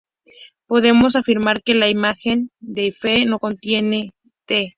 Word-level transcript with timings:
Podemos 0.65 1.15
afirmar 1.15 1.61
que 1.61 1.75
la 1.75 1.87
imagen 1.87 2.49
de 2.59 2.87
"F" 2.87 3.23
no 3.27 3.37
contiene 3.37 4.09
"t". 4.47 4.69